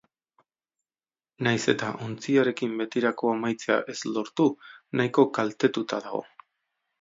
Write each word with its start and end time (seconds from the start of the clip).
Nahiz 1.47 1.61
eta 1.73 1.89
ontziarekin 2.05 2.73
betirako 2.79 3.29
amaitzea 3.35 3.77
ez 3.95 3.99
lortu, 4.17 4.49
nahiko 5.01 5.27
kaltetuta 5.41 6.01
dago. 6.09 6.25